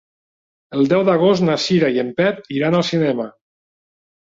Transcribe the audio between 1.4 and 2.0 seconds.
na Cira